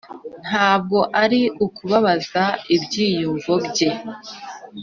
ntabwo 0.47 0.97
ari 1.23 1.41
ukubabaza 1.65 2.43
ibyiyumvo 2.75 3.53
bye); 3.67 3.89